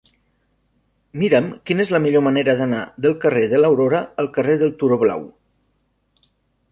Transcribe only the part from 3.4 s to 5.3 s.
de l'Aurora al carrer del Turó Blau.